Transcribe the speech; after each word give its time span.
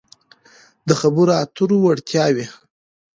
-د 0.87 0.89
خبرو 0.99 1.31
اترو 1.41 1.77
وړتیاوې 1.81 2.45